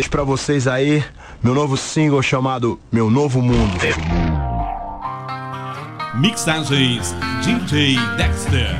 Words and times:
Deixo 0.00 0.10
pra 0.10 0.24
vocês 0.24 0.66
aí 0.66 1.04
meu 1.42 1.54
novo 1.54 1.76
single 1.76 2.22
chamado 2.22 2.80
Meu 2.90 3.10
Novo 3.10 3.42
Mundo. 3.42 3.76
Mixagens 6.14 7.14
DJ 7.44 7.98
Dexter. 8.16 8.78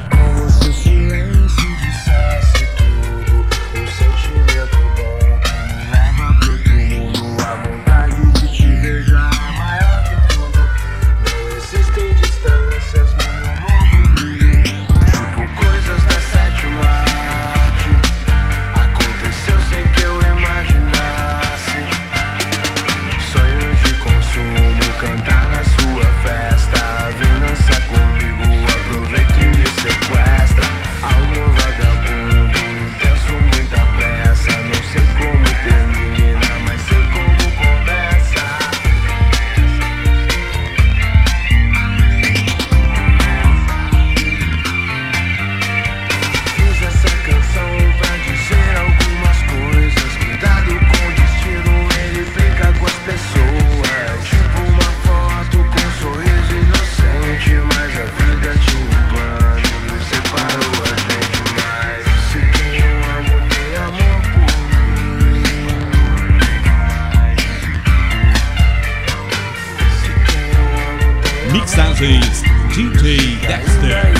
Mixagens 71.52 72.42
DJ 72.74 73.36
Dexter. 73.46 74.12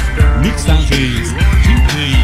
Mixagens 0.42 1.33
DJ 1.62 1.95
Dexter. 2.03 2.19